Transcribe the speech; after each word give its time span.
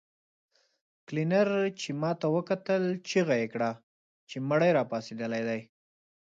کلينر 1.07 1.47
چې 1.79 1.89
ماته 2.01 2.27
وکتل 2.35 2.83
چيغه 3.09 3.35
يې 3.41 3.47
کړه 3.53 3.71
چې 4.29 4.37
مړی 4.49 4.69
راپاڅېدلی 4.77 5.41
دی. 5.49 5.61